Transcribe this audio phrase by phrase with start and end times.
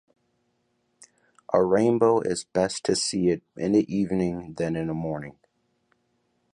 [1.53, 5.35] A rainbow is best to see it in the evening than in the morning.